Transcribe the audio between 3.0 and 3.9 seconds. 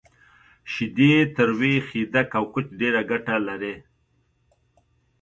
ګټه لری